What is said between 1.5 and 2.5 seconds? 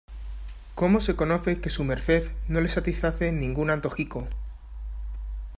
que su merced